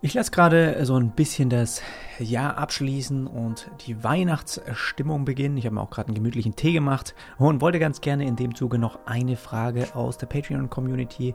[0.00, 1.82] Ich lasse gerade so ein bisschen das
[2.20, 5.56] Jahr abschließen und die Weihnachtsstimmung beginnen.
[5.56, 8.54] Ich habe mir auch gerade einen gemütlichen Tee gemacht und wollte ganz gerne in dem
[8.54, 11.34] Zuge noch eine Frage aus der Patreon-Community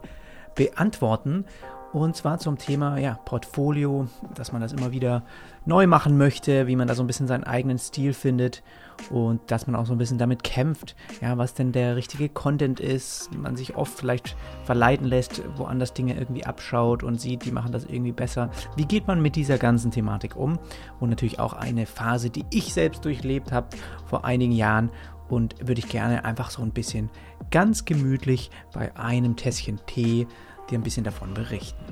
[0.56, 1.44] beantworten.
[1.94, 5.22] Und zwar zum Thema ja, Portfolio, dass man das immer wieder
[5.66, 8.64] neu machen möchte, wie man da so ein bisschen seinen eigenen Stil findet
[9.12, 12.80] und dass man auch so ein bisschen damit kämpft, ja, was denn der richtige Content
[12.80, 13.32] ist.
[13.36, 17.86] Man sich oft vielleicht verleiten lässt, woanders Dinge irgendwie abschaut und sieht, die machen das
[17.86, 18.50] irgendwie besser.
[18.76, 20.58] Wie geht man mit dieser ganzen Thematik um?
[21.00, 23.68] Und natürlich auch eine Phase, die ich selbst durchlebt habe
[24.08, 24.90] vor einigen Jahren
[25.30, 27.12] und würde ich gerne einfach so ein bisschen
[27.52, 30.28] ganz gemütlich bei einem Tässchen Tee
[30.70, 31.86] dir ein bisschen davon berichten.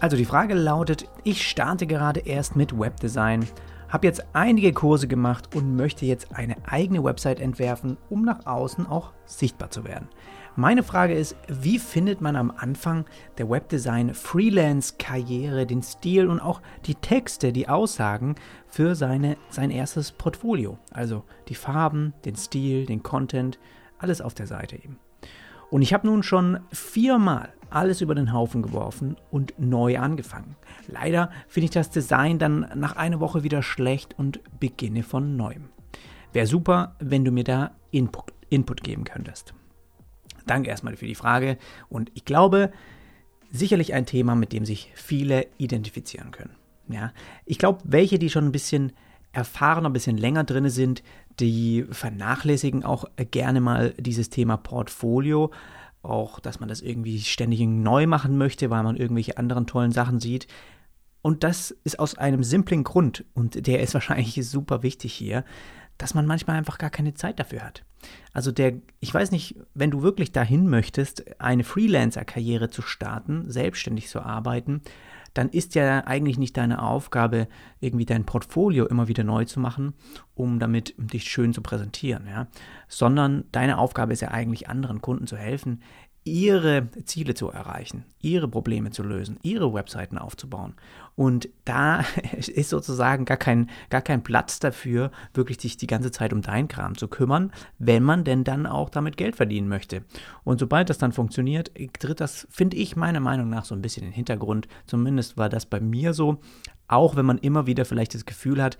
[0.00, 3.46] Also die Frage lautet, ich starte gerade erst mit Webdesign,
[3.88, 8.86] habe jetzt einige Kurse gemacht und möchte jetzt eine eigene Website entwerfen, um nach außen
[8.86, 10.08] auch sichtbar zu werden.
[10.56, 13.04] Meine Frage ist, wie findet man am Anfang
[13.38, 18.34] der Webdesign Freelance-Karriere den Stil und auch die Texte, die Aussagen
[18.66, 20.78] für seine, sein erstes Portfolio?
[20.90, 23.60] Also die Farben, den Stil, den Content,
[23.98, 24.98] alles auf der Seite eben.
[25.70, 30.56] Und ich habe nun schon viermal alles über den Haufen geworfen und neu angefangen.
[30.86, 35.68] Leider finde ich das Design dann nach einer Woche wieder schlecht und beginne von neuem.
[36.32, 39.54] Wäre super, wenn du mir da Input, Input geben könntest.
[40.46, 41.58] Danke erstmal für die Frage
[41.88, 42.72] und ich glaube,
[43.50, 46.54] sicherlich ein Thema, mit dem sich viele identifizieren können.
[46.88, 47.12] Ja,
[47.44, 48.92] ich glaube, welche, die schon ein bisschen
[49.32, 51.02] erfahrener, ein bisschen länger drin sind,
[51.38, 55.50] die vernachlässigen auch gerne mal dieses Thema Portfolio.
[56.02, 60.20] Auch, dass man das irgendwie ständig neu machen möchte, weil man irgendwelche anderen tollen Sachen
[60.20, 60.46] sieht.
[61.22, 65.44] Und das ist aus einem simplen Grund, und der ist wahrscheinlich super wichtig hier,
[65.98, 67.84] dass man manchmal einfach gar keine Zeit dafür hat.
[68.32, 74.08] Also der, ich weiß nicht, wenn du wirklich dahin möchtest, eine Freelancer-Karriere zu starten, selbstständig
[74.08, 74.82] zu arbeiten,
[75.38, 77.46] dann ist ja eigentlich nicht deine Aufgabe,
[77.78, 79.94] irgendwie dein Portfolio immer wieder neu zu machen,
[80.34, 82.48] um damit dich schön zu präsentieren, ja?
[82.88, 85.80] sondern deine Aufgabe ist ja eigentlich anderen Kunden zu helfen,
[86.28, 90.74] ihre Ziele zu erreichen, ihre Probleme zu lösen, ihre Webseiten aufzubauen.
[91.16, 92.04] Und da
[92.36, 96.68] ist sozusagen gar kein, gar kein Platz dafür, wirklich sich die ganze Zeit um dein
[96.68, 100.04] Kram zu kümmern, wenn man denn dann auch damit Geld verdienen möchte.
[100.44, 104.04] Und sobald das dann funktioniert, tritt das, finde ich, meiner Meinung nach so ein bisschen
[104.04, 104.68] in den Hintergrund.
[104.86, 106.40] Zumindest war das bei mir so.
[106.86, 108.78] Auch wenn man immer wieder vielleicht das Gefühl hat,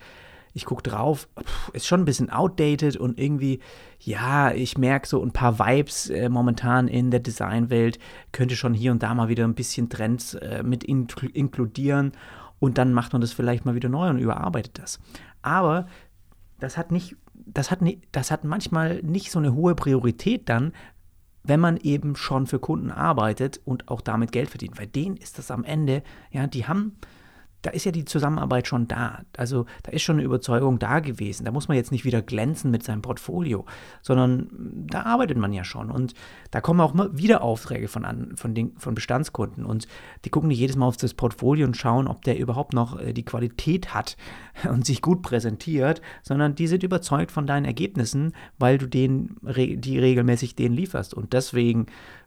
[0.55, 1.29] ich gucke drauf,
[1.73, 3.61] ist schon ein bisschen outdated und irgendwie,
[4.01, 7.99] ja, ich merke so ein paar Vibes äh, momentan in der Designwelt,
[8.33, 12.13] könnte schon hier und da mal wieder ein bisschen Trends äh, mit in inkludieren
[12.59, 14.99] und dann macht man das vielleicht mal wieder neu und überarbeitet das.
[15.43, 15.87] Aber
[16.59, 20.73] das hat nicht, das hat, nie, das hat manchmal nicht so eine hohe Priorität dann,
[21.45, 24.79] wenn man eben schon für Kunden arbeitet und auch damit Geld verdient.
[24.79, 26.97] Weil denen ist das am Ende, ja, die haben
[27.63, 29.23] da ist ja die Zusammenarbeit schon da.
[29.37, 31.45] Also da ist schon eine Überzeugung da gewesen.
[31.45, 33.67] Da muss man jetzt nicht wieder glänzen mit seinem Portfolio,
[34.01, 34.49] sondern
[34.87, 35.91] da arbeitet man ja schon.
[35.91, 36.15] Und
[36.51, 39.65] da kommen auch immer wieder Aufträge von, an, von, den, von Bestandskunden.
[39.65, 39.89] Und
[40.25, 43.13] die gucken nicht jedes Mal auf das Portfolio und schauen, ob der überhaupt noch äh,
[43.13, 44.17] die Qualität hat
[44.71, 49.99] und sich gut präsentiert, sondern die sind überzeugt von deinen Ergebnissen, weil du denen, die
[49.99, 51.13] regelmäßig denen lieferst.
[51.13, 51.87] Und deswegen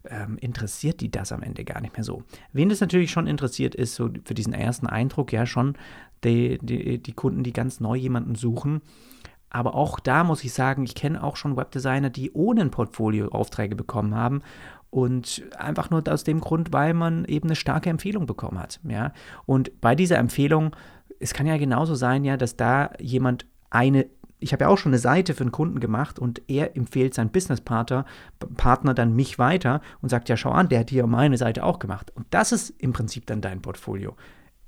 [0.10, 2.24] ähm, interessiert die das am Ende gar nicht mehr so.
[2.54, 5.76] Wen das natürlich schon interessiert, ist so für diesen ersten Eindruck ja schon
[6.24, 8.82] die, die, die Kunden, die ganz neu jemanden suchen.
[9.50, 13.28] Aber auch da muss ich sagen, ich kenne auch schon Webdesigner, die ohne ein Portfolio
[13.30, 14.42] Aufträge bekommen haben
[14.90, 18.80] und einfach nur aus dem Grund, weil man eben eine starke Empfehlung bekommen hat.
[18.88, 19.14] Ja?
[19.46, 20.76] Und bei dieser Empfehlung,
[21.20, 24.06] es kann ja genauso sein, ja, dass da jemand eine
[24.42, 27.30] ich habe ja auch schon eine Seite für einen Kunden gemacht und er empfiehlt seinen
[27.30, 28.06] Businesspartner
[28.58, 31.80] Partner dann mich weiter und sagt, ja, schau an, der hat hier meine Seite auch
[31.80, 32.12] gemacht.
[32.16, 34.16] Und das ist im Prinzip dann dein Portfolio.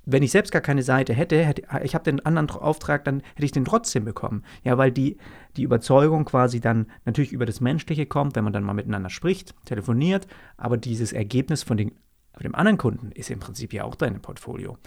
[0.06, 3.46] Wenn ich selbst gar keine Seite hätte, hätte ich habe den anderen Auftrag, dann hätte
[3.46, 4.44] ich den trotzdem bekommen.
[4.64, 5.18] Ja, weil die,
[5.58, 9.56] die Überzeugung quasi dann natürlich über das Menschliche kommt, wenn man dann mal miteinander spricht,
[9.66, 11.94] telefoniert, aber dieses Ergebnis von, den,
[12.34, 14.78] von dem anderen Kunden ist im Prinzip ja auch dein Portfolio.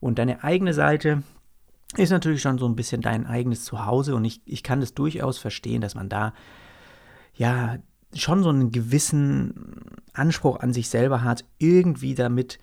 [0.00, 1.22] Und deine eigene Seite,
[1.96, 5.38] ist natürlich schon so ein bisschen dein eigenes Zuhause und ich, ich kann das durchaus
[5.38, 6.32] verstehen, dass man da
[7.34, 7.76] ja
[8.14, 12.58] schon so einen gewissen Anspruch an sich selber hat, irgendwie damit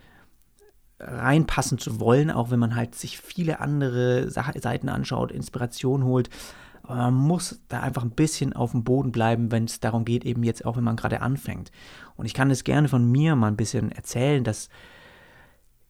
[1.00, 6.30] reinpassen zu wollen, auch wenn man halt sich viele andere Seiten anschaut, Inspiration holt.
[6.84, 10.26] Aber man muss da einfach ein bisschen auf dem Boden bleiben, wenn es darum geht,
[10.26, 11.72] eben jetzt auch, wenn man gerade anfängt.
[12.16, 14.70] Und ich kann es gerne von mir mal ein bisschen erzählen, dass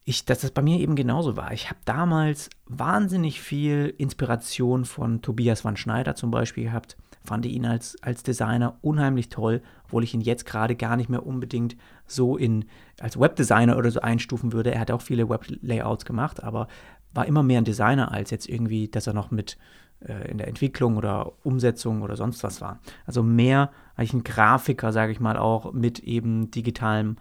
[0.04, 1.52] ich, dass das bei mir eben genauso war.
[1.52, 6.96] Ich habe damals wahnsinnig viel Inspiration von Tobias van Schneider zum Beispiel gehabt.
[7.24, 11.24] Fand ihn als, als Designer unheimlich toll, obwohl ich ihn jetzt gerade gar nicht mehr
[11.24, 12.64] unbedingt so in,
[12.98, 14.72] als Webdesigner oder so einstufen würde.
[14.74, 16.66] Er hat auch viele Weblayouts gemacht, aber
[17.14, 19.56] war immer mehr ein Designer als jetzt irgendwie, dass er noch mit
[20.00, 22.80] äh, in der Entwicklung oder Umsetzung oder sonst was war.
[23.06, 27.18] Also mehr eigentlich ein Grafiker, sage ich mal, auch mit eben digitalem,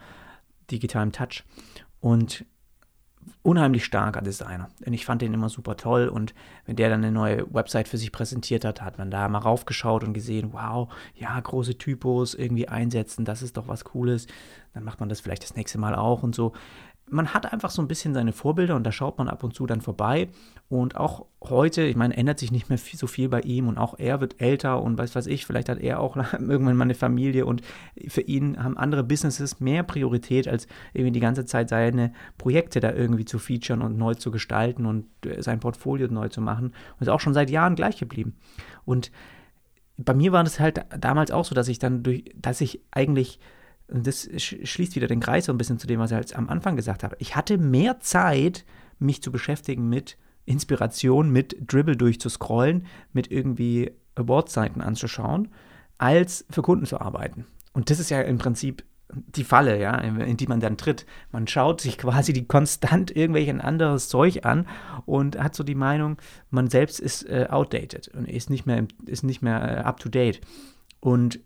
[0.72, 1.44] digitalem Touch.
[2.00, 2.46] Und
[3.44, 4.70] unheimlich starker Designer.
[4.86, 6.08] Und ich fand den immer super toll.
[6.08, 6.34] Und
[6.66, 10.04] wenn der dann eine neue Website für sich präsentiert hat, hat man da mal raufgeschaut
[10.04, 14.28] und gesehen, wow, ja, große Typos irgendwie einsetzen, das ist doch was Cooles.
[14.74, 16.54] Dann macht man das vielleicht das nächste Mal auch und so
[17.12, 19.68] man hat einfach so ein bisschen seine Vorbilder und da schaut man ab und zu
[19.68, 20.30] dann vorbei.
[20.70, 24.00] Und auch heute, ich meine, ändert sich nicht mehr so viel bei ihm und auch
[24.00, 27.46] er wird älter und weiß was ich, vielleicht hat er auch irgendwann mal eine Familie
[27.46, 27.62] und
[28.08, 32.94] für ihn haben andere Businesses mehr Priorität, als irgendwie die ganze Zeit seine Projekte da
[32.94, 36.68] irgendwie zu featuren und neu zu gestalten und äh, sein Portfolio neu zu machen.
[36.68, 38.38] Und ist auch schon seit Jahren gleich geblieben.
[38.86, 39.12] Und
[39.98, 43.40] bei mir war das halt damals auch so, dass ich dann durch, dass ich eigentlich
[43.92, 46.50] und das schließt wieder den Kreis so ein bisschen zu dem, was ich jetzt am
[46.50, 47.16] Anfang gesagt habe.
[47.20, 48.66] Ich hatte mehr Zeit,
[49.00, 55.50] mich zu beschäftigen mit Inspiration, mit Dribble durchzuscrollen, mit irgendwie Award-Seiten anzuschauen,
[55.98, 57.46] als für Kunden zu arbeiten.
[57.74, 58.84] Und das ist ja im Prinzip
[59.14, 61.06] die Falle, ja, in die man dann tritt.
[61.32, 64.68] Man schaut sich quasi die konstant irgendwelchen anderes Zeug an
[65.06, 66.18] und hat so die Meinung,
[66.50, 70.10] man selbst ist äh, outdated und ist nicht mehr, ist nicht mehr äh, up to
[70.10, 70.42] date.
[71.00, 71.40] Und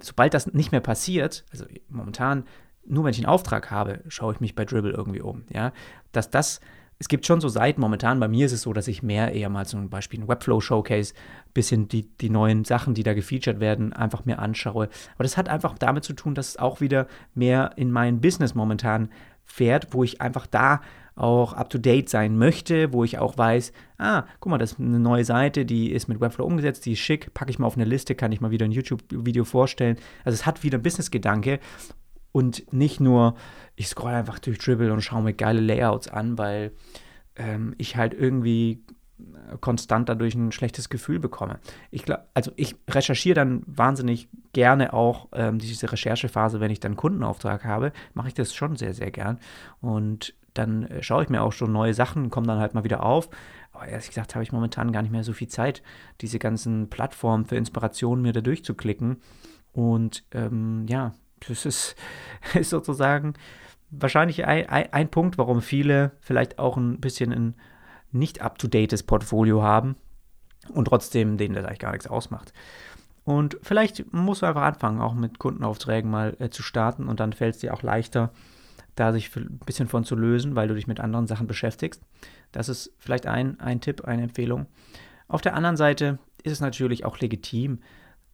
[0.00, 2.44] sobald das nicht mehr passiert, also momentan,
[2.86, 5.44] nur wenn ich einen Auftrag habe, schaue ich mich bei Dribble irgendwie um.
[5.52, 5.72] Ja,
[6.12, 6.60] dass das,
[6.98, 9.48] es gibt schon so Seiten, momentan bei mir ist es so, dass ich mehr eher
[9.48, 11.14] mal zum Beispiel ein Webflow-Showcase,
[11.52, 14.88] bisschen die, die neuen Sachen, die da gefeatured werden, einfach mir anschaue.
[15.14, 18.54] Aber das hat einfach damit zu tun, dass es auch wieder mehr in mein Business
[18.54, 19.08] momentan
[19.44, 20.80] fährt, wo ich einfach da
[21.16, 25.24] auch up-to-date sein möchte, wo ich auch weiß, ah, guck mal, das ist eine neue
[25.24, 28.14] Seite, die ist mit Webflow umgesetzt, die ist schick, packe ich mal auf eine Liste,
[28.14, 29.96] kann ich mal wieder ein YouTube-Video vorstellen.
[30.24, 31.60] Also es hat wieder Business-Gedanke
[32.32, 33.36] und nicht nur,
[33.76, 36.72] ich scroll einfach durch Dribble und schaue mir geile Layouts an, weil
[37.36, 38.82] ähm, ich halt irgendwie
[39.60, 41.58] konstant dadurch ein schlechtes Gefühl bekomme.
[41.90, 46.96] Ich glaube, also ich recherchiere dann wahnsinnig gerne auch ähm, diese Recherchephase, wenn ich dann
[46.96, 49.38] Kundenauftrag habe, mache ich das schon sehr, sehr gern.
[49.80, 53.02] Und dann äh, schaue ich mir auch schon neue Sachen, komme dann halt mal wieder
[53.02, 53.28] auf.
[53.72, 55.82] Aber ehrlich gesagt habe ich momentan gar nicht mehr so viel Zeit,
[56.20, 59.16] diese ganzen Plattformen für Inspiration mir da durchzuklicken.
[59.72, 61.12] Und ähm, ja,
[61.48, 61.96] das ist,
[62.54, 63.34] ist sozusagen
[63.90, 67.54] wahrscheinlich ein, ein, ein, Punkt, warum viele vielleicht auch ein bisschen ein
[68.14, 69.96] nicht up-to-dates Portfolio haben
[70.72, 72.52] und trotzdem denen das eigentlich gar nichts ausmacht.
[73.24, 77.32] Und vielleicht musst du einfach anfangen, auch mit Kundenaufträgen mal äh, zu starten und dann
[77.32, 78.32] fällt es dir auch leichter,
[78.96, 82.02] da sich ein bisschen von zu lösen, weil du dich mit anderen Sachen beschäftigst.
[82.52, 84.66] Das ist vielleicht ein, ein Tipp, eine Empfehlung.
[85.26, 87.80] Auf der anderen Seite ist es natürlich auch legitim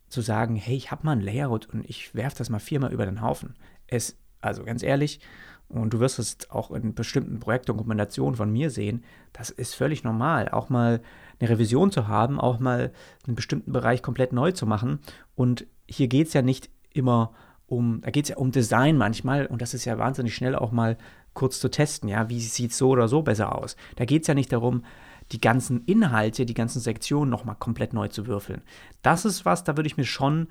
[0.09, 3.07] zu sagen, hey, ich habe mal ein Layout und ich werfe das mal viermal über
[3.07, 3.55] den Haufen.
[3.87, 5.21] Es, also ganz ehrlich,
[5.71, 10.49] und du wirst es auch in bestimmten Projektdokumentationen von mir sehen, das ist völlig normal,
[10.49, 11.01] auch mal
[11.39, 12.93] eine Revision zu haben, auch mal
[13.27, 14.99] einen bestimmten Bereich komplett neu zu machen.
[15.37, 17.33] Und hier geht es ja nicht immer
[17.67, 20.73] um, da geht es ja um Design manchmal und das ist ja wahnsinnig schnell auch
[20.73, 20.99] mal
[21.35, 23.77] kurz zu testen, ja, wie sieht es so oder so besser aus.
[23.95, 24.85] Da geht es ja nicht darum,
[25.31, 28.63] die ganzen Inhalte, die ganzen Sektionen nochmal komplett neu zu würfeln.
[29.03, 30.49] Das ist was, da würde ich mir schon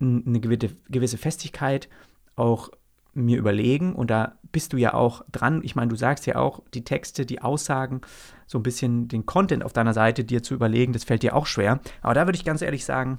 [0.00, 1.88] eine gewisse Festigkeit
[2.36, 2.70] auch
[3.16, 5.60] mir überlegen und da bist du ja auch dran.
[5.64, 8.02] Ich meine, du sagst ja auch, die Texte, die Aussagen,
[8.46, 11.46] so ein bisschen den Content auf deiner Seite dir zu überlegen, das fällt dir auch
[11.46, 11.80] schwer.
[12.02, 13.18] Aber da würde ich ganz ehrlich sagen,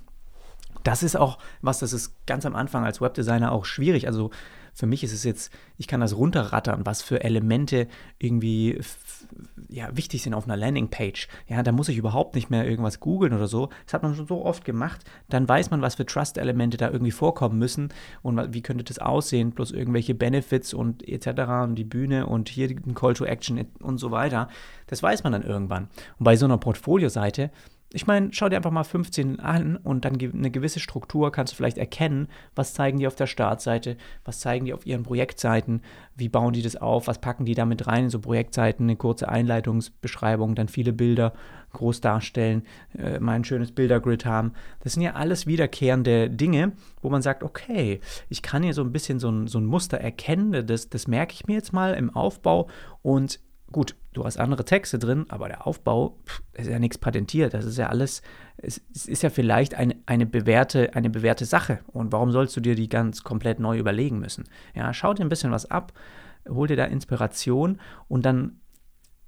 [0.83, 4.07] das ist auch was, das ist ganz am Anfang als Webdesigner auch schwierig.
[4.07, 4.31] Also
[4.77, 7.87] für mich ist es jetzt, ich kann das runterrattern, was für Elemente
[8.19, 8.79] irgendwie
[9.69, 11.27] ja, wichtig sind auf einer Landingpage.
[11.47, 13.69] Ja, da muss ich überhaupt nicht mehr irgendwas googeln oder so.
[13.85, 15.03] Das hat man schon so oft gemacht.
[15.29, 17.89] Dann weiß man, was für Trust-Elemente da irgendwie vorkommen müssen
[18.21, 21.27] und wie könnte das aussehen, plus irgendwelche Benefits und etc.
[21.63, 24.47] und die Bühne und hier ein Call to Action und so weiter.
[24.85, 25.89] Das weiß man dann irgendwann.
[26.19, 27.49] Und bei so einer Portfolio-Seite
[27.97, 31.57] ich meine, schau dir einfach mal 15 an und dann eine gewisse Struktur kannst du
[31.57, 35.81] vielleicht erkennen, was zeigen die auf der Startseite, was zeigen die auf ihren Projektseiten,
[36.15, 38.03] wie bauen die das auf, was packen die damit rein?
[38.03, 41.33] In so Projektseiten, eine kurze Einleitungsbeschreibung, dann viele Bilder
[41.73, 42.61] groß darstellen,
[42.95, 44.53] äh, mal ein schönes Bildergrid haben.
[44.81, 47.99] Das sind ja alles wiederkehrende Dinge, wo man sagt, okay,
[48.29, 51.33] ich kann hier so ein bisschen so ein, so ein Muster erkennen, das, das merke
[51.33, 52.67] ich mir jetzt mal im Aufbau
[53.01, 53.39] und
[53.71, 57.53] gut, du hast andere Texte drin, aber der Aufbau pff, ist ja nichts patentiert.
[57.53, 58.21] Das ist ja alles,
[58.57, 61.79] es, es, ist ja vielleicht eine, eine, bewährte, eine bewährte Sache.
[61.87, 64.45] Und warum sollst du dir die ganz komplett neu überlegen müssen?
[64.73, 65.93] Ja, schau dir ein bisschen was ab,
[66.47, 68.61] hol dir da Inspiration und dann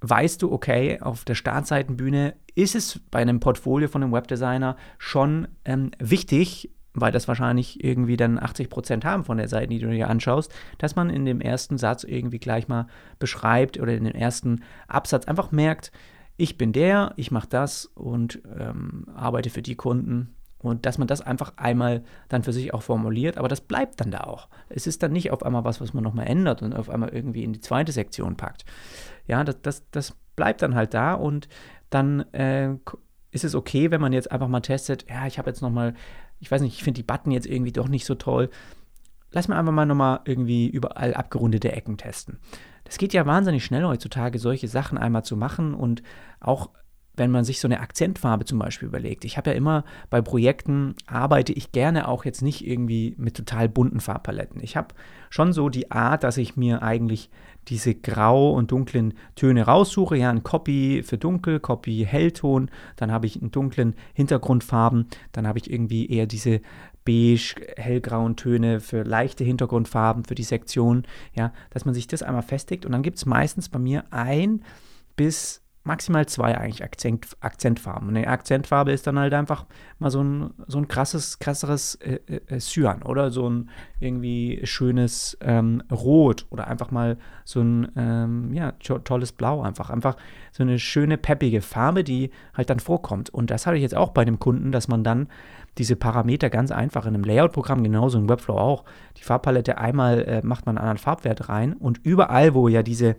[0.00, 5.48] weißt du, okay, auf der Startseitenbühne ist es bei einem Portfolio von einem Webdesigner schon
[5.64, 9.90] ähm, wichtig, weil das wahrscheinlich irgendwie dann 80 Prozent haben von der Seite, die du
[9.90, 12.86] dir anschaust, dass man in dem ersten Satz irgendwie gleich mal
[13.18, 15.92] beschreibt oder in dem ersten Absatz einfach merkt,
[16.36, 20.34] ich bin der, ich mache das und ähm, arbeite für die Kunden.
[20.62, 24.10] Und dass man das einfach einmal dann für sich auch formuliert, aber das bleibt dann
[24.10, 24.48] da auch.
[24.68, 27.44] Es ist dann nicht auf einmal was, was man nochmal ändert und auf einmal irgendwie
[27.44, 28.64] in die zweite Sektion packt.
[29.26, 31.48] Ja, das, das, das bleibt dann halt da und
[31.88, 32.74] dann äh,
[33.30, 35.94] ist es okay, wenn man jetzt einfach mal testet, ja, ich habe jetzt nochmal
[36.40, 38.50] ich weiß nicht, ich finde die Button jetzt irgendwie doch nicht so toll.
[39.30, 42.38] Lass mal einfach mal nochmal irgendwie überall abgerundete Ecken testen.
[42.84, 46.02] Das geht ja wahnsinnig schnell heutzutage, solche Sachen einmal zu machen und
[46.40, 46.70] auch
[47.20, 49.26] wenn man sich so eine Akzentfarbe zum Beispiel überlegt.
[49.26, 53.68] Ich habe ja immer bei Projekten arbeite ich gerne auch jetzt nicht irgendwie mit total
[53.68, 54.62] bunten Farbpaletten.
[54.62, 54.94] Ich habe
[55.28, 57.28] schon so die Art, dass ich mir eigentlich
[57.68, 60.16] diese grau und dunklen Töne raussuche.
[60.16, 65.58] Ja, ein Copy für dunkel, Copy Hellton, dann habe ich einen dunklen Hintergrundfarben, dann habe
[65.58, 66.62] ich irgendwie eher diese
[67.04, 71.04] beige, hellgrauen Töne für leichte Hintergrundfarben für die Sektion.
[71.34, 74.64] Ja, dass man sich das einmal festigt und dann gibt es meistens bei mir ein
[75.16, 78.08] bis maximal zwei eigentlich Akzent, Akzentfarben.
[78.08, 79.64] Und eine Akzentfarbe ist dann halt einfach
[79.98, 85.38] mal so ein, so ein krasses, krasseres äh, äh, Cyan oder so ein irgendwie schönes
[85.40, 89.88] ähm, Rot oder einfach mal so ein ähm, ja, tolles Blau einfach.
[89.88, 90.16] Einfach
[90.52, 93.30] so eine schöne, peppige Farbe, die halt dann vorkommt.
[93.30, 95.28] Und das hatte ich jetzt auch bei dem Kunden, dass man dann
[95.78, 98.84] diese Parameter ganz einfach in einem Layout-Programm, genauso im Webflow auch,
[99.16, 103.16] die Farbpalette einmal äh, macht man einen anderen Farbwert rein und überall, wo ja diese,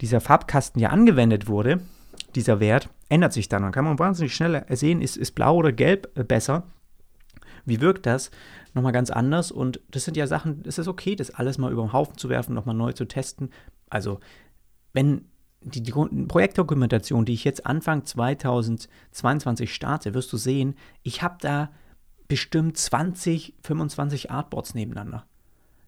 [0.00, 1.80] dieser Farbkasten ja angewendet wurde,
[2.36, 3.62] dieser Wert ändert sich dann.
[3.62, 6.64] Dann kann man wahnsinnig schnell sehen, ist, ist blau oder gelb äh, besser.
[7.64, 8.30] Wie wirkt das?
[8.74, 9.52] Nochmal ganz anders.
[9.52, 12.28] Und das sind ja Sachen, es ist okay, das alles mal über den Haufen zu
[12.28, 13.50] werfen, nochmal neu zu testen.
[13.88, 14.20] Also,
[14.92, 15.26] wenn
[15.60, 21.70] die, die Projektdokumentation, die ich jetzt Anfang 2022 starte, wirst du sehen, ich habe da
[22.28, 25.26] bestimmt 20, 25 Artboards nebeneinander.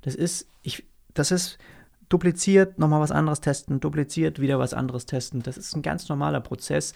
[0.03, 0.85] Das ist, ich,
[1.15, 1.59] das ist
[2.09, 5.43] dupliziert, nochmal was anderes testen, dupliziert, wieder was anderes testen.
[5.43, 6.95] Das ist ein ganz normaler Prozess.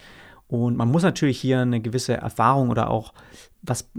[0.48, 3.12] Und man muss natürlich hier eine gewisse Erfahrung oder auch
[3.60, 3.90] was,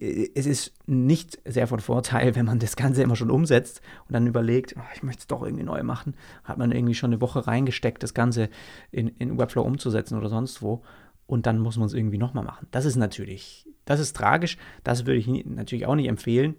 [0.00, 4.26] es ist nicht sehr von Vorteil, wenn man das Ganze immer schon umsetzt und dann
[4.26, 7.46] überlegt, oh, ich möchte es doch irgendwie neu machen, hat man irgendwie schon eine Woche
[7.46, 8.50] reingesteckt, das Ganze
[8.90, 10.82] in, in Webflow umzusetzen oder sonst wo
[11.26, 12.68] und dann muss man es irgendwie nochmal machen.
[12.70, 16.56] Das ist natürlich, das ist tragisch, das würde ich natürlich auch nicht empfehlen.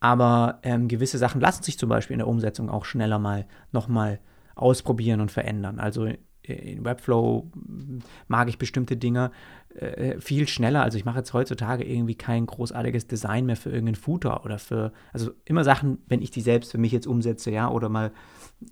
[0.00, 4.18] Aber ähm, gewisse Sachen lassen sich zum Beispiel in der Umsetzung auch schneller mal nochmal
[4.54, 5.78] ausprobieren und verändern.
[5.78, 6.08] Also
[6.42, 7.50] in Webflow
[8.28, 9.30] mag ich bestimmte Dinge
[9.74, 10.82] äh, viel schneller.
[10.82, 14.92] Also ich mache jetzt heutzutage irgendwie kein großartiges Design mehr für irgendeinen Footer oder für,
[15.12, 18.10] also immer Sachen, wenn ich die selbst für mich jetzt umsetze, ja, oder mal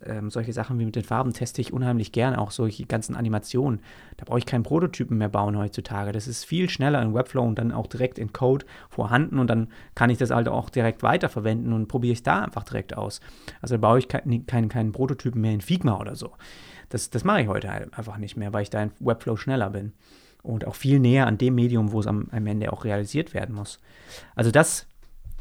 [0.04, 3.80] ähm, solche Sachen wie mit den Farben teste ich unheimlich gerne, auch solche ganzen Animationen.
[4.16, 6.12] Da brauche ich keinen Prototypen mehr bauen heutzutage.
[6.12, 9.68] Das ist viel schneller in Webflow und dann auch direkt in Code vorhanden und dann
[9.94, 13.20] kann ich das halt auch direkt weiterverwenden und probiere ich da einfach direkt aus.
[13.62, 16.32] Also da baue ich keinen kein, kein Prototypen mehr in Figma oder so.
[16.88, 19.70] Das, das mache ich heute halt einfach nicht mehr, weil ich da in Webflow schneller
[19.70, 19.92] bin
[20.42, 23.54] und auch viel näher an dem Medium, wo es am, am Ende auch realisiert werden
[23.54, 23.80] muss.
[24.34, 24.86] Also das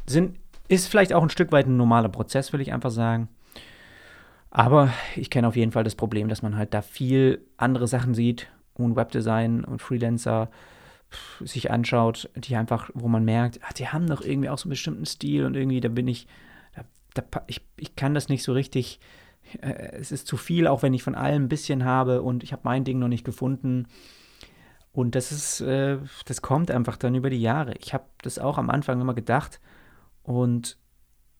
[0.06, 0.38] sind,
[0.68, 3.28] ist vielleicht auch ein Stück weit ein normaler Prozess, will ich einfach sagen.
[4.50, 8.14] Aber ich kenne auf jeden Fall das Problem, dass man halt da viel andere Sachen
[8.14, 10.50] sieht und Webdesign und Freelancer
[11.40, 14.70] sich anschaut, die einfach, wo man merkt, ach, die haben doch irgendwie auch so einen
[14.70, 16.26] bestimmten Stil und irgendwie, da bin ich,
[16.74, 19.00] da, da, ich, ich kann das nicht so richtig,
[19.60, 22.62] es ist zu viel, auch wenn ich von allem ein bisschen habe und ich habe
[22.64, 23.86] mein Ding noch nicht gefunden.
[24.92, 27.74] Und das ist, äh, das kommt einfach dann über die Jahre.
[27.78, 29.60] Ich habe das auch am Anfang immer gedacht
[30.22, 30.76] und,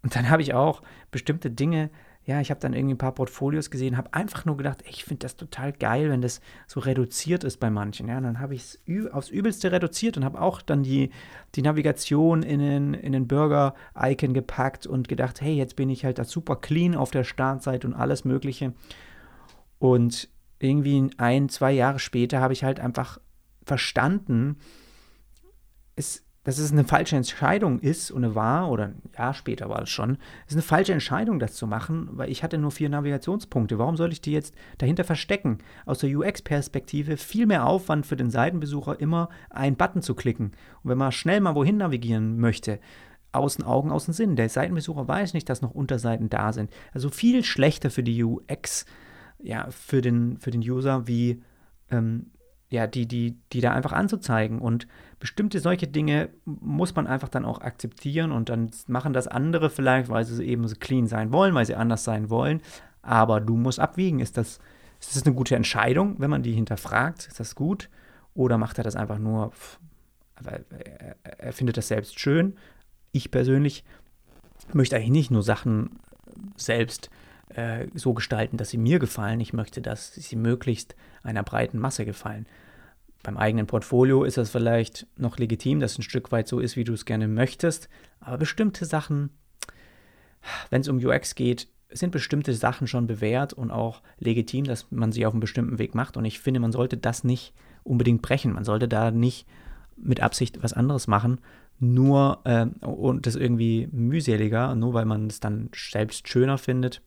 [0.02, 1.90] und dann habe ich auch bestimmte Dinge
[2.28, 5.04] ja, ich habe dann irgendwie ein paar Portfolios gesehen, habe einfach nur gedacht, ey, ich
[5.04, 8.06] finde das total geil, wenn das so reduziert ist bei manchen.
[8.06, 11.08] Ja, und dann habe ich es aufs Übelste reduziert und habe auch dann die,
[11.54, 16.18] die Navigation in den, in den Burger-Icon gepackt und gedacht, hey, jetzt bin ich halt
[16.18, 18.74] da super clean auf der Startseite und alles Mögliche.
[19.78, 23.18] Und irgendwie ein, zwei Jahre später habe ich halt einfach
[23.64, 24.58] verstanden,
[25.96, 29.90] es dass es eine falsche Entscheidung ist und war, oder ein Jahr später war es
[29.90, 33.78] schon, ist eine falsche Entscheidung, das zu machen, weil ich hatte nur vier Navigationspunkte.
[33.78, 35.58] Warum soll ich die jetzt dahinter verstecken?
[35.84, 40.52] Aus der UX-Perspektive viel mehr Aufwand für den Seitenbesucher, immer einen Button zu klicken.
[40.82, 42.80] Und wenn man schnell mal wohin navigieren möchte,
[43.32, 44.34] außen Augen, außen Sinn.
[44.34, 46.70] Der Seitenbesucher weiß nicht, dass noch Unterseiten da sind.
[46.94, 48.86] Also viel schlechter für die UX,
[49.38, 51.42] ja, für den, für den User, wie
[51.90, 52.30] ähm,
[52.70, 54.58] ja, die, die, die da einfach anzuzeigen.
[54.58, 54.86] Und
[55.20, 60.08] bestimmte solche Dinge muss man einfach dann auch akzeptieren und dann machen das andere vielleicht,
[60.10, 62.60] weil sie eben so clean sein wollen, weil sie anders sein wollen.
[63.02, 64.58] Aber du musst abwiegen, ist das,
[65.00, 67.26] ist das eine gute Entscheidung, wenn man die hinterfragt?
[67.26, 67.88] Ist das gut?
[68.34, 69.52] Oder macht er das einfach nur,
[70.40, 70.64] weil
[71.22, 72.56] er, findet das selbst schön?
[73.12, 73.84] Ich persönlich
[74.74, 75.98] möchte eigentlich nicht nur Sachen
[76.56, 77.08] selbst
[77.54, 79.40] äh, so gestalten, dass sie mir gefallen.
[79.40, 82.46] Ich möchte, dass sie möglichst einer breiten Masse gefallen.
[83.22, 86.76] Beim eigenen Portfolio ist das vielleicht noch legitim, dass es ein Stück weit so ist,
[86.76, 87.88] wie du es gerne möchtest.
[88.20, 89.30] Aber bestimmte Sachen,
[90.70, 95.10] wenn es um UX geht, sind bestimmte Sachen schon bewährt und auch legitim, dass man
[95.10, 96.16] sie auf einem bestimmten Weg macht.
[96.16, 98.52] Und ich finde, man sollte das nicht unbedingt brechen.
[98.52, 99.46] Man sollte da nicht
[99.96, 101.40] mit Absicht was anderes machen,
[101.80, 107.02] nur äh, und das irgendwie mühseliger, nur weil man es dann selbst schöner findet.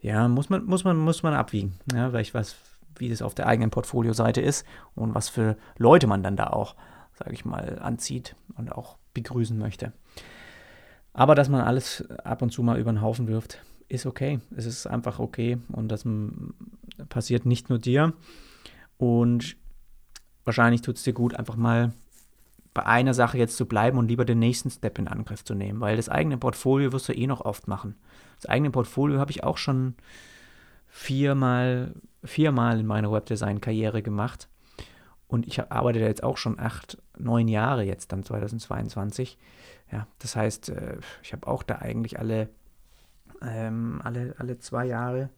[0.00, 1.78] Ja, muss man, muss man, muss man abwiegen.
[1.92, 2.56] Ja, weil ich weiß,
[2.96, 6.76] wie das auf der eigenen Portfolio-Seite ist und was für Leute man dann da auch,
[7.14, 9.92] sage ich mal, anzieht und auch begrüßen möchte.
[11.12, 14.40] Aber dass man alles ab und zu mal über den Haufen wirft, ist okay.
[14.54, 16.04] Es ist einfach okay und das
[17.08, 18.12] passiert nicht nur dir.
[18.98, 19.56] Und
[20.44, 21.92] wahrscheinlich tut es dir gut, einfach mal
[22.76, 25.80] bei einer Sache jetzt zu bleiben und lieber den nächsten Step in Angriff zu nehmen,
[25.80, 27.94] weil das eigene Portfolio wirst du eh noch oft machen.
[28.36, 29.94] Das eigene Portfolio habe ich auch schon
[30.86, 34.50] viermal, viermal in meiner Webdesign-Karriere gemacht.
[35.26, 39.38] Und ich arbeite da jetzt auch schon acht, neun Jahre jetzt dann 2022.
[39.90, 42.50] Ja, das heißt, äh, ich habe auch da eigentlich alle,
[43.40, 45.30] ähm, alle, alle zwei Jahre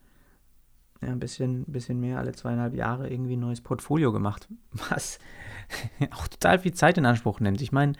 [1.00, 4.48] ja, ein bisschen, bisschen mehr, alle zweieinhalb Jahre irgendwie ein neues Portfolio gemacht,
[4.90, 5.18] was
[6.10, 7.60] auch total viel Zeit in Anspruch nimmt.
[7.60, 7.92] Ich meine,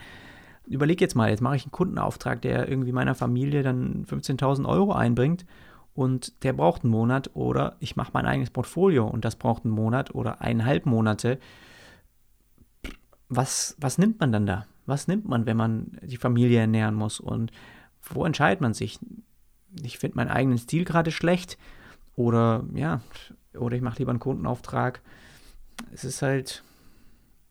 [0.67, 4.93] überleg jetzt mal, jetzt mache ich einen Kundenauftrag, der irgendwie meiner Familie dann 15.000 Euro
[4.93, 5.47] einbringt
[5.95, 9.75] und der braucht einen Monat oder ich mache mein eigenes Portfolio und das braucht einen
[9.75, 11.39] Monat oder eineinhalb Monate.
[13.29, 14.67] Was, was nimmt man dann da?
[14.87, 17.53] Was nimmt man, wenn man die Familie ernähren muss und
[18.03, 18.99] wo entscheidet man sich?
[19.83, 21.59] Ich finde meinen eigenen Stil gerade schlecht
[22.19, 23.01] oder ja,
[23.57, 25.01] oder ich mache lieber einen Kundenauftrag.
[25.93, 26.65] Es ist halt,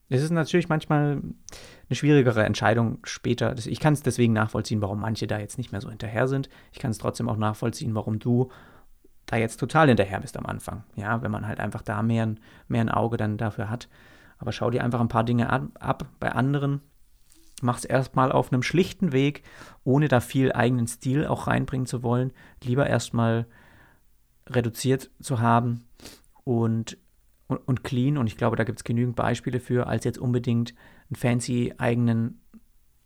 [0.10, 3.56] es ist natürlich manchmal eine schwierigere Entscheidung später.
[3.66, 6.50] Ich kann es deswegen nachvollziehen, warum manche da jetzt nicht mehr so hinterher sind.
[6.74, 8.50] Ich kann es trotzdem auch nachvollziehen, warum du
[9.26, 10.84] da jetzt total hinterher bist am Anfang.
[10.96, 13.88] Ja, wenn man halt einfach da mehr ein, mehr ein Auge dann dafür hat.
[14.38, 16.82] Aber schau dir einfach ein paar Dinge ab, ab bei anderen.
[17.62, 19.44] Mach es erstmal auf einem schlichten Weg,
[19.86, 22.34] ohne da viel eigenen Stil auch reinbringen zu wollen.
[22.64, 23.48] Lieber erstmal
[24.50, 25.86] reduziert zu haben
[26.44, 26.98] und,
[27.48, 28.18] und, und clean.
[28.18, 30.74] Und ich glaube, da gibt es genügend Beispiele für, als jetzt unbedingt
[31.10, 32.42] einen fancy eigenen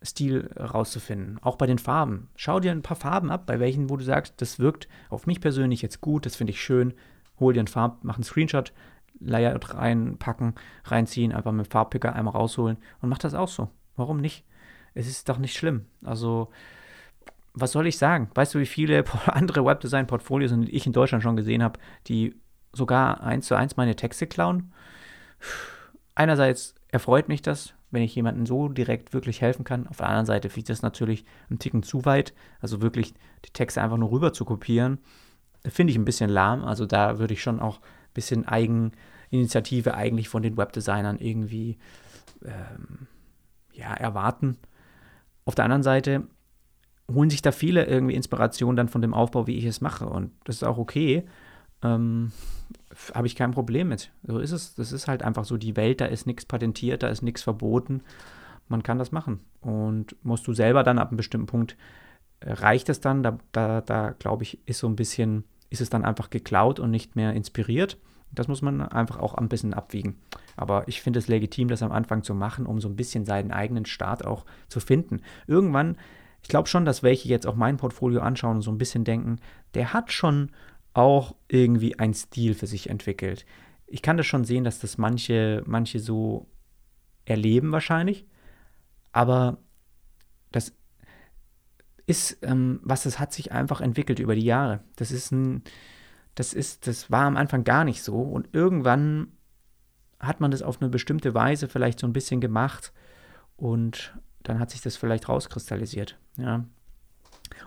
[0.03, 1.39] Stil rauszufinden.
[1.41, 2.29] Auch bei den Farben.
[2.35, 5.41] Schau dir ein paar Farben ab, bei welchen, wo du sagst, das wirkt auf mich
[5.41, 6.93] persönlich jetzt gut, das finde ich schön.
[7.39, 8.73] Hol dir einen Farb, mach einen Screenshot,
[9.19, 13.69] Layout reinpacken, reinziehen, einfach mit dem Farbpicker einmal rausholen und mach das auch so.
[13.95, 14.43] Warum nicht?
[14.95, 15.85] Es ist doch nicht schlimm.
[16.03, 16.49] Also
[17.53, 18.29] was soll ich sagen?
[18.33, 22.35] Weißt du, wie viele andere Webdesign-Portfolios ich in Deutschland schon gesehen habe, die
[22.73, 24.73] sogar eins zu eins meine Texte klauen?
[26.15, 29.87] Einerseits erfreut mich das, wenn ich jemandem so direkt wirklich helfen kann.
[29.87, 32.33] Auf der anderen Seite finde ich das natürlich ein Ticken zu weit.
[32.59, 33.13] Also wirklich
[33.45, 34.99] die Texte einfach nur rüber zu kopieren,
[35.67, 36.63] finde ich ein bisschen lahm.
[36.63, 41.77] Also da würde ich schon auch ein bisschen Eigeninitiative eigentlich von den Webdesignern irgendwie
[42.45, 43.07] ähm,
[43.73, 44.57] ja, erwarten.
[45.45, 46.27] Auf der anderen Seite
[47.13, 50.07] holen sich da viele irgendwie Inspiration dann von dem Aufbau, wie ich es mache.
[50.07, 51.23] Und das ist auch okay.
[51.83, 52.31] Ähm,
[53.13, 54.11] Habe ich kein Problem mit.
[54.23, 54.75] So ist es.
[54.75, 58.01] Das ist halt einfach so die Welt, da ist nichts patentiert, da ist nichts verboten.
[58.67, 59.39] Man kann das machen.
[59.61, 61.77] Und musst du selber dann ab einem bestimmten Punkt,
[62.39, 65.89] äh, reicht es dann, da, da, da glaube ich, ist so ein bisschen, ist es
[65.89, 67.97] dann einfach geklaut und nicht mehr inspiriert.
[68.33, 70.17] Das muss man einfach auch ein bisschen abwiegen.
[70.55, 73.51] Aber ich finde es legitim, das am Anfang zu machen, um so ein bisschen seinen
[73.51, 75.21] eigenen Start auch zu finden.
[75.47, 75.97] Irgendwann
[76.41, 79.39] ich glaube schon, dass welche jetzt auch mein Portfolio anschauen und so ein bisschen denken,
[79.73, 80.51] der hat schon
[80.93, 83.45] auch irgendwie einen Stil für sich entwickelt.
[83.87, 86.47] Ich kann das schon sehen, dass das manche, manche so
[87.25, 88.25] erleben wahrscheinlich,
[89.11, 89.57] aber
[90.51, 90.73] das
[92.07, 94.81] ist, ähm, was das hat sich einfach entwickelt über die Jahre.
[94.95, 95.63] Das ist ein,
[96.35, 99.33] das ist, das war am Anfang gar nicht so und irgendwann
[100.19, 102.93] hat man das auf eine bestimmte Weise vielleicht so ein bisschen gemacht
[103.55, 106.17] und dann hat sich das vielleicht rauskristallisiert.
[106.37, 106.65] Ja.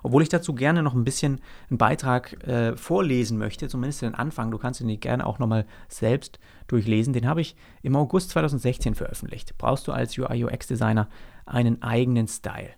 [0.03, 4.51] Obwohl ich dazu gerne noch ein bisschen einen Beitrag äh, vorlesen möchte, zumindest den Anfang.
[4.51, 7.13] Du kannst ihn gerne auch nochmal selbst durchlesen.
[7.13, 9.57] Den habe ich im August 2016 veröffentlicht.
[9.59, 11.09] Brauchst du als UI UX Designer
[11.47, 12.71] einen eigenen Style?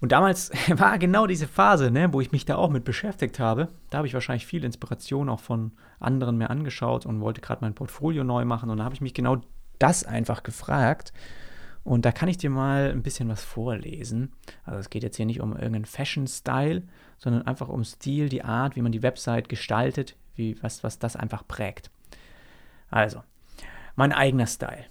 [0.00, 3.68] Und damals war genau diese Phase, ne, wo ich mich da auch mit beschäftigt habe.
[3.90, 7.74] Da habe ich wahrscheinlich viel Inspiration auch von anderen mir angeschaut und wollte gerade mein
[7.74, 8.70] Portfolio neu machen.
[8.70, 9.40] Und da habe ich mich genau
[9.78, 11.12] das einfach gefragt.
[11.84, 14.32] Und da kann ich dir mal ein bisschen was vorlesen.
[14.64, 16.82] Also es geht jetzt hier nicht um irgendeinen Fashion-Style,
[17.18, 21.16] sondern einfach um Stil, die Art, wie man die Website gestaltet, wie, was, was das
[21.16, 21.90] einfach prägt.
[22.90, 23.22] Also,
[23.96, 24.84] mein eigener Style.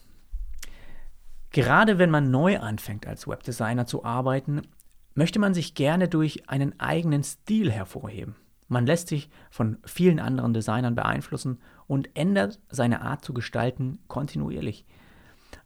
[1.52, 4.62] Gerade wenn man neu anfängt als Webdesigner zu arbeiten,
[5.14, 8.36] möchte man sich gerne durch einen eigenen Stil hervorheben.
[8.68, 14.86] Man lässt sich von vielen anderen Designern beeinflussen und ändert seine Art zu gestalten kontinuierlich.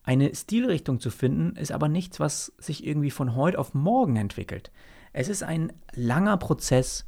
[0.06, 4.72] Eine Stilrichtung zu finden ist aber nichts, was sich irgendwie von heute auf morgen entwickelt.
[5.14, 7.06] Es ist ein langer Prozess,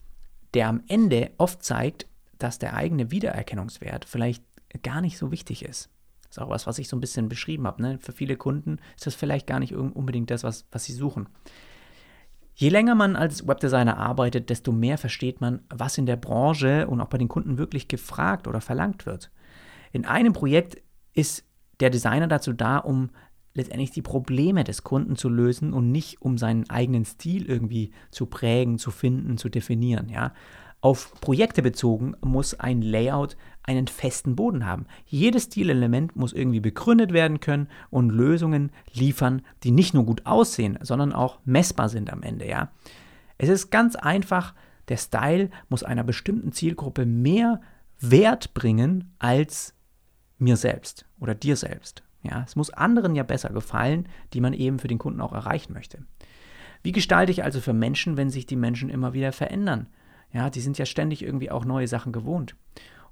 [0.55, 2.07] der am Ende oft zeigt,
[2.39, 4.43] dass der eigene Wiedererkennungswert vielleicht
[4.81, 5.91] gar nicht so wichtig ist.
[6.23, 7.83] Das ist auch was, was ich so ein bisschen beschrieben habe.
[7.83, 7.99] Ne?
[7.99, 11.29] Für viele Kunden ist das vielleicht gar nicht unbedingt das, was, was sie suchen.
[12.55, 16.99] Je länger man als Webdesigner arbeitet, desto mehr versteht man, was in der Branche und
[16.99, 19.29] auch bei den Kunden wirklich gefragt oder verlangt wird.
[19.91, 20.81] In einem Projekt
[21.13, 21.46] ist
[21.79, 23.09] der Designer dazu da, um
[23.53, 28.27] letztendlich die Probleme des Kunden zu lösen und nicht um seinen eigenen Stil irgendwie zu
[28.27, 30.09] prägen, zu finden, zu definieren.
[30.09, 30.33] Ja?
[30.79, 34.85] Auf Projekte bezogen muss ein Layout einen festen Boden haben.
[35.05, 40.77] Jedes Stilelement muss irgendwie begründet werden können und Lösungen liefern, die nicht nur gut aussehen,
[40.81, 42.69] sondern auch messbar sind am Ende, ja.
[43.39, 44.53] Es ist ganz einfach,
[44.87, 47.59] der Style muss einer bestimmten Zielgruppe mehr
[47.99, 49.73] Wert bringen als
[50.37, 52.03] mir selbst oder dir selbst.
[52.23, 55.73] Ja, es muss anderen ja besser gefallen, die man eben für den Kunden auch erreichen
[55.73, 55.99] möchte.
[56.83, 59.87] Wie gestalte ich also für Menschen, wenn sich die Menschen immer wieder verändern?
[60.31, 62.55] Ja, die sind ja ständig irgendwie auch neue Sachen gewohnt.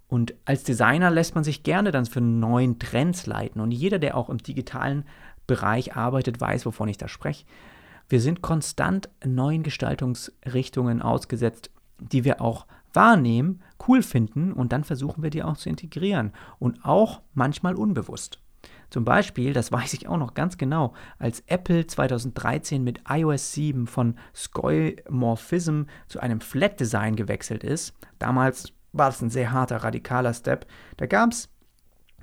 [0.07, 3.61] Und als Designer lässt man sich gerne dann für neuen Trends leiten.
[3.61, 5.05] Und jeder, der auch im digitalen
[5.47, 7.45] Bereich arbeitet, weiß, wovon ich da spreche.
[8.07, 15.23] Wir sind konstant neuen Gestaltungsrichtungen ausgesetzt, die wir auch wahrnehmen, cool finden und dann versuchen
[15.23, 16.31] wir die auch zu integrieren.
[16.59, 18.39] Und auch manchmal unbewusst.
[18.89, 23.87] Zum Beispiel, das weiß ich auch noch ganz genau, als Apple 2013 mit iOS 7
[23.87, 30.33] von Skeuomorphism zu einem Flat Design gewechselt ist, damals war das ein sehr harter, radikaler
[30.33, 30.65] Step,
[30.97, 31.49] da gab es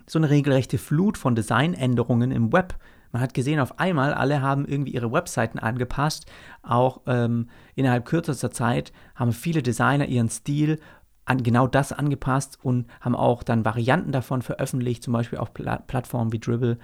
[0.06, 2.74] so eine regelrechte Flut von Designänderungen im Web.
[3.12, 6.25] Man hat gesehen, auf einmal, alle haben irgendwie ihre Webseiten angepasst.
[6.62, 10.81] Auch ähm, innerhalb kürzester Zeit haben viele Designer ihren Stil
[11.25, 15.77] an genau das angepasst und haben auch dann Varianten davon veröffentlicht, zum Beispiel auf Pla
[15.77, 16.79] Plattformen wie Dribble.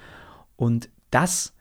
[0.56, 1.54] Und das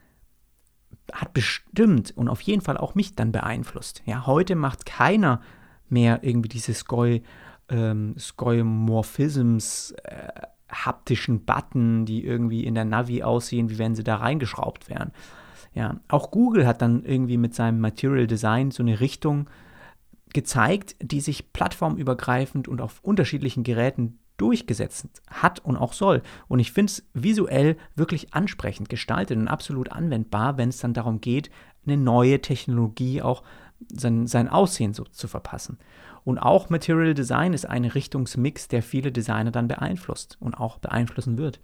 [1.12, 4.02] hat bestimmt und auf jeden Fall auch mich dann beeinflusst.
[4.04, 5.40] Ja, heute macht keiner
[5.88, 7.22] mehr irgendwie diese Skoi,
[7.70, 10.28] ähm, Skoimorphisms, äh,
[10.70, 15.12] haptischen Button, die irgendwie in der Navi aussehen, wie wenn sie da reingeschraubt wären.
[15.74, 19.48] Ja, auch Google hat dann irgendwie mit seinem Material Design so eine Richtung
[20.32, 26.22] gezeigt, die sich plattformübergreifend und auf unterschiedlichen Geräten durchgesetzt hat und auch soll.
[26.46, 31.20] Und ich finde es visuell wirklich ansprechend gestaltet und absolut anwendbar, wenn es dann darum
[31.20, 31.50] geht,
[31.86, 33.42] eine neue Technologie auch
[33.88, 35.78] sein, sein Aussehen so zu verpassen.
[36.24, 41.38] Und auch Material Design ist ein Richtungsmix, der viele Designer dann beeinflusst und auch beeinflussen
[41.38, 41.60] wird.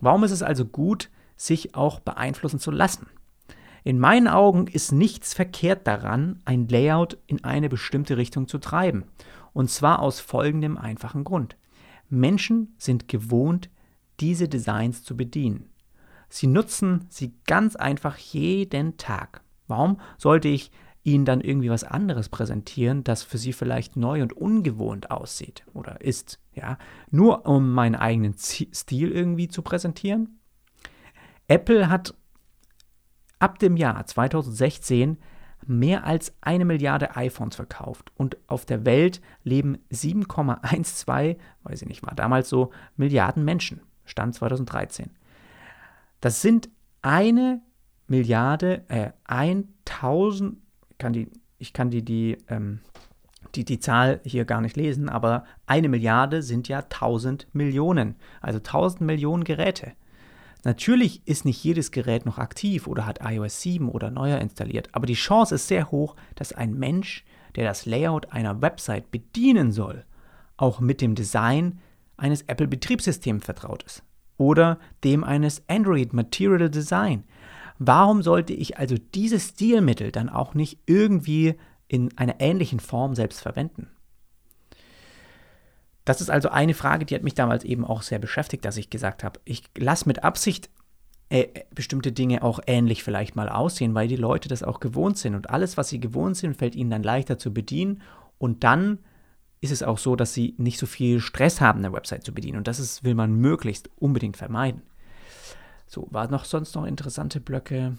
[0.00, 3.08] Warum ist es also gut, sich auch beeinflussen zu lassen?
[3.84, 9.04] In meinen Augen ist nichts verkehrt daran, ein Layout in eine bestimmte Richtung zu treiben.
[9.52, 11.56] Und zwar aus folgendem einfachen Grund.
[12.10, 13.70] Menschen sind gewohnt,
[14.20, 15.68] diese Designs zu bedienen.
[16.28, 19.42] Sie nutzen sie ganz einfach jeden Tag.
[19.66, 20.70] Warum sollte ich
[21.04, 26.00] ihnen dann irgendwie was anderes präsentieren, das für sie vielleicht neu und ungewohnt aussieht oder
[26.00, 26.78] ist, ja,
[27.10, 30.40] nur um meinen eigenen Stil irgendwie zu präsentieren?
[31.46, 32.14] Apple hat
[33.38, 35.18] ab dem Jahr 2016
[35.66, 42.06] mehr als eine Milliarde iPhones verkauft und auf der Welt leben 7,12, weiß ich nicht,
[42.06, 45.10] war damals so, Milliarden Menschen, Stand 2013.
[46.20, 46.68] Das sind
[47.02, 47.60] eine
[48.06, 50.58] Milliarde, äh, 1000,
[50.98, 52.80] kann die, ich kann die, die, ähm,
[53.54, 58.58] die, die Zahl hier gar nicht lesen, aber eine Milliarde sind ja 1000 Millionen, also
[58.58, 59.92] 1000 Millionen Geräte.
[60.64, 65.06] Natürlich ist nicht jedes Gerät noch aktiv oder hat iOS 7 oder neuer installiert, aber
[65.06, 70.04] die Chance ist sehr hoch, dass ein Mensch, der das Layout einer Website bedienen soll,
[70.56, 71.78] auch mit dem Design
[72.16, 74.02] eines Apple-Betriebssystems vertraut ist
[74.38, 77.24] oder dem eines Android Material Design.
[77.78, 81.54] Warum sollte ich also dieses Stilmittel dann auch nicht irgendwie
[81.86, 83.88] in einer ähnlichen Form selbst verwenden?
[86.04, 88.90] Das ist also eine Frage, die hat mich damals eben auch sehr beschäftigt, dass ich
[88.90, 90.70] gesagt habe, ich lasse mit Absicht
[91.28, 95.34] äh, bestimmte Dinge auch ähnlich vielleicht mal aussehen, weil die Leute das auch gewohnt sind.
[95.34, 98.00] Und alles, was sie gewohnt sind, fällt ihnen dann leichter zu bedienen.
[98.38, 99.00] Und dann
[99.60, 102.56] ist es auch so, dass sie nicht so viel Stress haben, eine Website zu bedienen.
[102.56, 104.82] Und das ist, will man möglichst unbedingt vermeiden.
[105.88, 107.96] So, war noch sonst noch interessante Blöcke?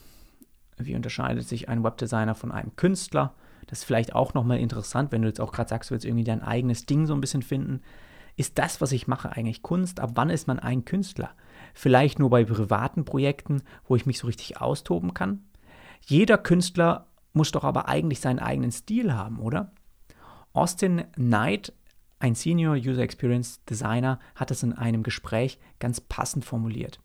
[0.77, 3.33] Wie unterscheidet sich ein Webdesigner von einem Künstler?
[3.65, 6.23] Das ist vielleicht auch nochmal interessant, wenn du jetzt auch gerade sagst, du willst irgendwie
[6.23, 7.81] dein eigenes Ding so ein bisschen finden.
[8.35, 9.99] Ist das, was ich mache, eigentlich Kunst?
[9.99, 11.31] Ab wann ist man ein Künstler?
[11.73, 15.43] Vielleicht nur bei privaten Projekten, wo ich mich so richtig austoben kann?
[16.05, 19.71] Jeder Künstler muss doch aber eigentlich seinen eigenen Stil haben, oder?
[20.53, 21.73] Austin Knight,
[22.19, 26.99] ein Senior User Experience Designer, hat es in einem Gespräch ganz passend formuliert.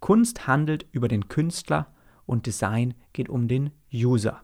[0.00, 1.92] Kunst handelt über den Künstler
[2.26, 4.42] und Design geht um den User.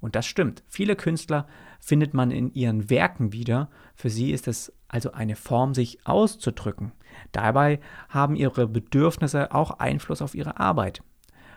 [0.00, 0.62] Und das stimmt.
[0.68, 1.46] Viele Künstler
[1.80, 3.70] findet man in ihren Werken wieder.
[3.94, 6.92] Für sie ist es also eine Form, sich auszudrücken.
[7.32, 11.02] Dabei haben ihre Bedürfnisse auch Einfluss auf ihre Arbeit.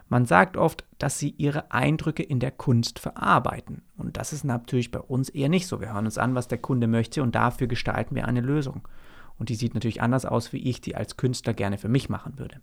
[0.07, 3.83] Man sagt oft, dass sie ihre Eindrücke in der Kunst verarbeiten.
[3.95, 5.79] Und das ist natürlich bei uns eher nicht so.
[5.79, 8.87] Wir hören uns an, was der Kunde möchte und dafür gestalten wir eine Lösung.
[9.37, 12.39] Und die sieht natürlich anders aus, wie ich die als Künstler gerne für mich machen
[12.39, 12.59] würde.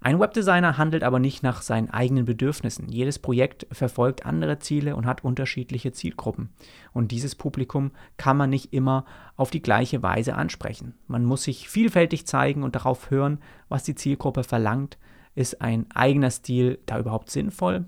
[0.00, 2.88] Ein Webdesigner handelt aber nicht nach seinen eigenen Bedürfnissen.
[2.88, 6.50] Jedes Projekt verfolgt andere Ziele und hat unterschiedliche Zielgruppen.
[6.92, 9.04] Und dieses Publikum kann man nicht immer
[9.36, 10.94] auf die gleiche Weise ansprechen.
[11.06, 14.98] Man muss sich vielfältig zeigen und darauf hören, was die Zielgruppe verlangt
[15.36, 17.84] ist ein eigener Stil da überhaupt sinnvoll?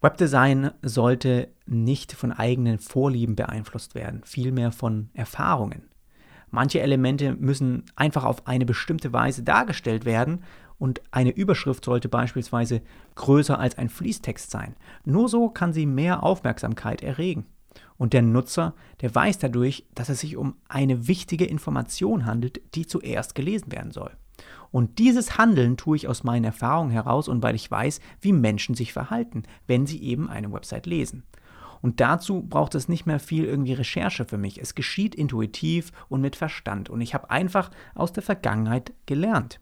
[0.00, 5.88] Webdesign sollte nicht von eigenen Vorlieben beeinflusst werden, vielmehr von Erfahrungen.
[6.54, 10.44] Manche Elemente müssen einfach auf eine bestimmte Weise dargestellt werden
[10.78, 12.80] und eine Überschrift sollte beispielsweise
[13.16, 14.76] größer als ein Fließtext sein.
[15.04, 17.46] Nur so kann sie mehr Aufmerksamkeit erregen.
[17.96, 22.86] Und der Nutzer, der weiß dadurch, dass es sich um eine wichtige Information handelt, die
[22.86, 24.12] zuerst gelesen werden soll.
[24.70, 28.76] Und dieses Handeln tue ich aus meinen Erfahrungen heraus und weil ich weiß, wie Menschen
[28.76, 31.24] sich verhalten, wenn sie eben eine Website lesen.
[31.84, 34.58] Und dazu braucht es nicht mehr viel irgendwie Recherche für mich.
[34.58, 36.88] Es geschieht intuitiv und mit Verstand.
[36.88, 39.60] Und ich habe einfach aus der Vergangenheit gelernt.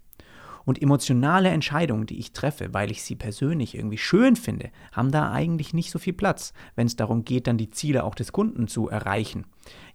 [0.65, 5.33] Und emotionale Entscheidungen, die ich treffe, weil ich sie persönlich irgendwie schön finde, haben da
[5.33, 8.69] eigentlich nicht so viel Platz, wenn es darum geht, dann die Ziele auch des Kunden
[8.69, 9.45] zu erreichen.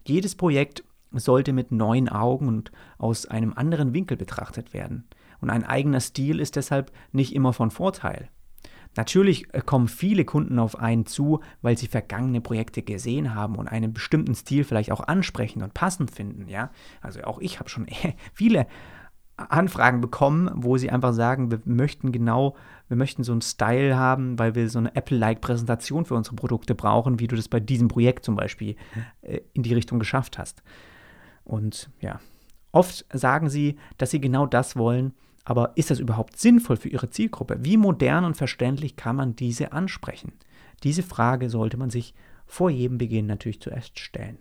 [0.06, 5.08] Jedes Projekt sollte mit neuen Augen und aus einem anderen Winkel betrachtet werden.
[5.40, 8.28] Und ein eigener Stil ist deshalb nicht immer von Vorteil.
[8.98, 13.68] Natürlich äh, kommen viele Kunden auf einen zu, weil sie vergangene Projekte gesehen haben und
[13.68, 16.72] einen bestimmten Stil vielleicht auch ansprechen und passend finden, ja?
[17.02, 17.88] Also auch ich habe schon
[18.34, 18.68] viele
[19.38, 22.56] Anfragen bekommen, wo sie einfach sagen, wir möchten genau,
[22.88, 26.74] wir möchten so einen Style haben, weil wir so eine Apple-like Präsentation für unsere Produkte
[26.74, 28.76] brauchen, wie du das bei diesem Projekt zum Beispiel
[29.22, 30.64] äh, in die Richtung geschafft hast.
[31.44, 32.20] Und ja,
[32.72, 35.14] oft sagen sie, dass sie genau das wollen,
[35.50, 37.60] aber ist das überhaupt sinnvoll für ihre Zielgruppe?
[37.62, 40.34] Wie modern und verständlich kann man diese ansprechen?
[40.84, 42.14] Diese Frage sollte man sich
[42.46, 44.40] vor jedem Beginn natürlich zuerst stellen.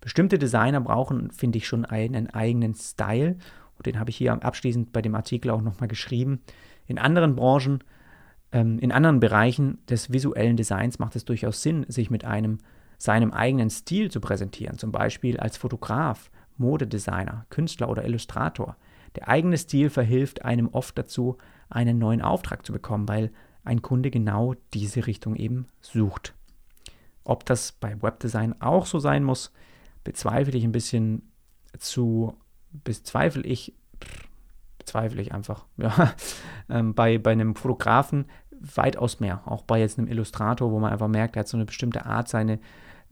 [0.00, 3.38] Bestimmte Designer brauchen, finde ich, schon einen eigenen Style.
[3.76, 6.42] Und den habe ich hier abschließend bei dem Artikel auch nochmal geschrieben.
[6.86, 7.82] In anderen Branchen,
[8.52, 12.58] ähm, in anderen Bereichen des visuellen Designs macht es durchaus Sinn, sich mit einem
[12.98, 18.76] seinem eigenen Stil zu präsentieren, zum Beispiel als Fotograf, Modedesigner, Künstler oder Illustrator.
[19.16, 23.30] Der eigene Stil verhilft einem oft dazu, einen neuen Auftrag zu bekommen, weil
[23.64, 26.34] ein Kunde genau diese Richtung eben sucht.
[27.24, 29.52] Ob das bei Webdesign auch so sein muss,
[30.04, 31.32] bezweifle ich ein bisschen
[31.78, 32.36] zu,
[32.72, 33.74] bezweifle ich,
[34.78, 35.64] bezweifle ich einfach.
[35.76, 36.14] Ja,
[36.68, 38.26] ähm, bei, bei einem Fotografen
[38.74, 39.42] weitaus mehr.
[39.46, 42.28] Auch bei jetzt einem Illustrator, wo man einfach merkt, er hat so eine bestimmte Art,
[42.28, 42.58] seine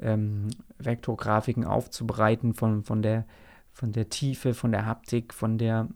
[0.01, 3.25] ähm, Vektorgrafiken aufzubereiten von, von, der,
[3.73, 5.89] von der Tiefe, von der Haptik, von der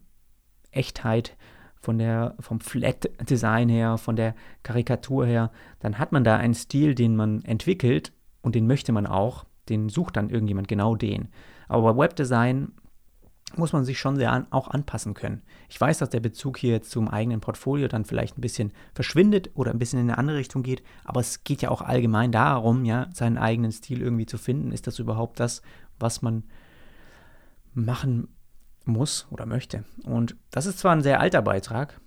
[0.70, 1.36] Echtheit,
[1.76, 6.94] von der, vom Flat-Design her, von der Karikatur her, dann hat man da einen Stil,
[6.94, 8.12] den man entwickelt
[8.42, 11.28] und den möchte man auch, den sucht dann irgendjemand genau den.
[11.68, 12.72] Aber bei Webdesign
[13.54, 15.42] muss man sich schon sehr an, auch anpassen können.
[15.68, 19.50] Ich weiß, dass der Bezug hier jetzt zum eigenen Portfolio dann vielleicht ein bisschen verschwindet
[19.54, 22.84] oder ein bisschen in eine andere Richtung geht, aber es geht ja auch allgemein darum,
[22.84, 24.72] ja, seinen eigenen Stil irgendwie zu finden.
[24.72, 25.62] Ist das überhaupt das,
[25.98, 26.44] was man
[27.76, 28.28] machen
[28.84, 29.84] muss oder möchte?
[30.04, 32.00] Und das ist zwar ein sehr alter Beitrag,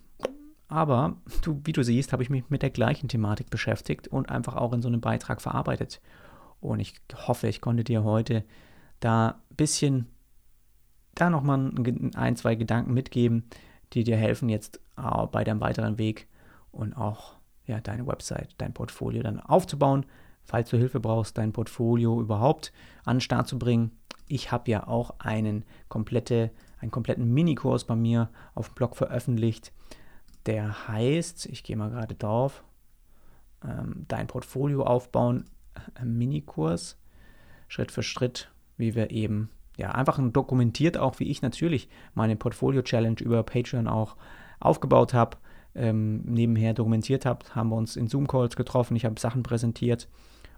[0.67, 4.55] aber du, wie du siehst, habe ich mich mit der gleichen Thematik beschäftigt und einfach
[4.55, 6.01] auch in so einem Beitrag verarbeitet.
[6.59, 6.95] Und ich
[7.27, 8.43] hoffe, ich konnte dir heute
[8.99, 10.07] da ein bisschen
[11.15, 11.71] da nochmal
[12.15, 13.45] ein, zwei Gedanken mitgeben,
[13.93, 14.79] die dir helfen jetzt
[15.31, 16.27] bei deinem weiteren Weg
[16.71, 20.05] und auch ja, deine Website, dein Portfolio dann aufzubauen,
[20.43, 22.71] falls du Hilfe brauchst, dein Portfolio überhaupt
[23.05, 23.91] an den Start zu bringen.
[24.29, 29.73] Ich habe ja auch einen komplette, einen kompletten Minikurs bei mir auf dem Blog veröffentlicht.
[30.45, 32.63] Der heißt, ich gehe mal gerade drauf,
[33.67, 35.45] ähm, dein Portfolio aufbauen,
[35.99, 36.97] äh, Minikurs,
[37.67, 43.19] Schritt für Schritt, wie wir eben, ja, einfach dokumentiert auch, wie ich natürlich meine Portfolio-Challenge
[43.21, 44.15] über Patreon auch
[44.59, 45.37] aufgebaut habe,
[45.73, 50.07] ähm, nebenher dokumentiert habe, haben wir uns in Zoom-Calls getroffen, ich habe Sachen präsentiert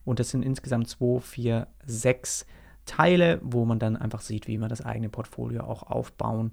[0.04, 2.46] und das sind insgesamt zwei, vier, sechs
[2.86, 6.52] Teile, wo man dann einfach sieht, wie man das eigene Portfolio auch aufbauen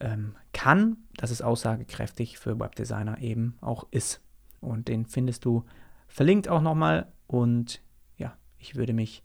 [0.00, 4.20] ähm, kann, dass es aussagekräftig für Webdesigner eben auch ist.
[4.60, 5.64] Und den findest du
[6.08, 7.12] verlinkt auch nochmal.
[7.26, 7.82] Und
[8.16, 9.22] ja, ich würde mich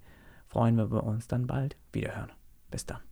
[0.47, 2.32] freuen, wenn wir uns dann bald wiederhören.
[2.69, 3.11] Bis dann.